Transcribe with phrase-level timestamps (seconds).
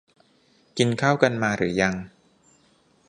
[0.77, 1.93] กินข้าวกันมาหรือยัง